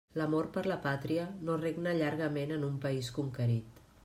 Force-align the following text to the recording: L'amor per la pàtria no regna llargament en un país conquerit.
L'amor 0.19 0.47
per 0.55 0.63
la 0.71 0.77
pàtria 0.85 1.27
no 1.49 1.59
regna 1.61 1.95
llargament 2.01 2.55
en 2.57 2.67
un 2.71 2.83
país 2.89 3.15
conquerit. 3.21 3.85